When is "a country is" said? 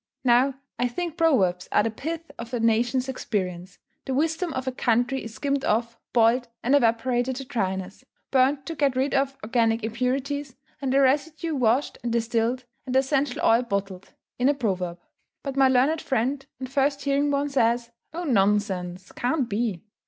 4.67-5.35